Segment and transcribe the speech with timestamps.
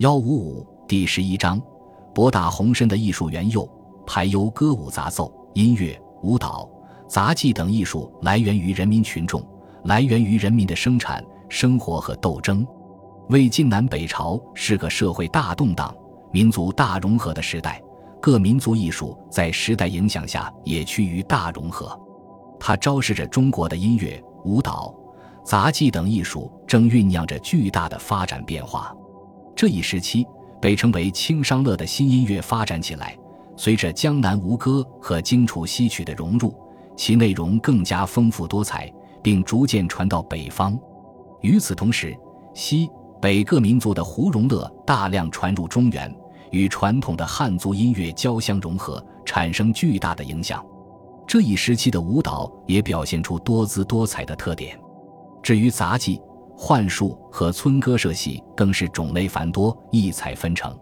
[0.00, 1.60] 幺五五第十一章，
[2.14, 3.68] 博大宏深的艺术缘由。
[4.06, 6.66] 排忧歌舞杂奏、音乐、舞蹈、
[7.06, 9.46] 杂技等艺术来源于人民群众，
[9.84, 12.66] 来源于人民的生产生活和斗争。
[13.28, 15.94] 魏晋南北朝是个社会大动荡、
[16.32, 17.78] 民族大融合的时代，
[18.22, 21.94] 各民族艺术在时代影响下也趋于大融合。
[22.58, 24.94] 它昭示着中国的音乐、舞蹈、
[25.44, 28.96] 杂技等艺术正酝酿着巨大的发展变化。
[29.60, 30.26] 这一时期
[30.58, 33.14] 被称为清商乐的新音乐发展起来。
[33.58, 36.54] 随着江南吴歌和荆楚西曲的融入，
[36.96, 38.90] 其内容更加丰富多彩，
[39.22, 40.80] 并逐渐传到北方。
[41.42, 42.16] 与此同时，
[42.54, 42.88] 西
[43.20, 46.10] 北各民族的胡荣乐大量传入中原，
[46.52, 50.64] 与传统的汉族音乐交相融合，产生巨大的影响。
[51.26, 54.80] 这一时期的舞蹈也表现出多姿多彩的特点。
[55.42, 56.18] 至于杂技、
[56.62, 60.78] 幻术和村歌社戏，更是种类繁多，异彩纷呈。